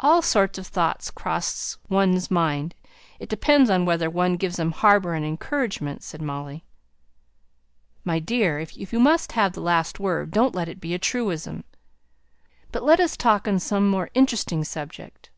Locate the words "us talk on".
13.00-13.58